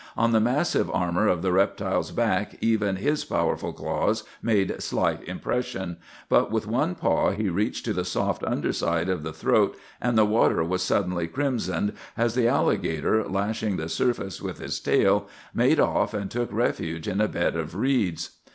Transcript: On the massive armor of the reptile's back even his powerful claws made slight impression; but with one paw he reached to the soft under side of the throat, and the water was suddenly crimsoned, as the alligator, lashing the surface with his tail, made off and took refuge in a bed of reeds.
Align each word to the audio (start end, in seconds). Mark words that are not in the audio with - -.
On 0.17 0.31
the 0.31 0.39
massive 0.39 0.89
armor 0.89 1.27
of 1.27 1.43
the 1.43 1.51
reptile's 1.51 2.09
back 2.09 2.57
even 2.59 2.95
his 2.95 3.23
powerful 3.23 3.71
claws 3.71 4.23
made 4.41 4.81
slight 4.81 5.23
impression; 5.27 5.97
but 6.27 6.49
with 6.49 6.65
one 6.65 6.95
paw 6.95 7.29
he 7.33 7.49
reached 7.49 7.85
to 7.85 7.93
the 7.93 8.03
soft 8.03 8.43
under 8.43 8.73
side 8.73 9.09
of 9.09 9.21
the 9.21 9.31
throat, 9.31 9.77
and 10.01 10.17
the 10.17 10.25
water 10.25 10.63
was 10.63 10.81
suddenly 10.81 11.27
crimsoned, 11.27 11.93
as 12.17 12.33
the 12.33 12.47
alligator, 12.47 13.23
lashing 13.29 13.77
the 13.77 13.87
surface 13.89 14.41
with 14.41 14.57
his 14.57 14.79
tail, 14.79 15.27
made 15.53 15.79
off 15.79 16.15
and 16.15 16.31
took 16.31 16.51
refuge 16.51 17.07
in 17.07 17.21
a 17.21 17.27
bed 17.27 17.55
of 17.55 17.75
reeds. 17.75 18.37